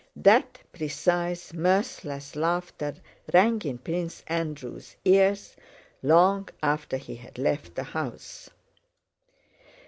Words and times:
That 0.15 0.57
precise, 0.73 1.53
mirthless 1.53 2.35
laughter 2.35 2.95
rang 3.33 3.61
in 3.63 3.77
Prince 3.77 4.23
Andrew's 4.25 4.95
ears 5.05 5.55
long 6.01 6.49
after 6.63 6.97
he 6.97 7.17
had 7.17 7.37
left 7.37 7.75
the 7.75 7.83
house. 7.83 8.49